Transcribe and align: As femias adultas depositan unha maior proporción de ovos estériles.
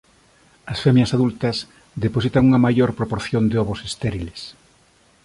As 0.71 0.77
femias 0.83 1.13
adultas 1.15 1.57
depositan 2.05 2.43
unha 2.49 2.63
maior 2.65 2.89
proporción 2.99 3.43
de 3.47 3.55
ovos 3.63 3.79
estériles. 3.89 4.41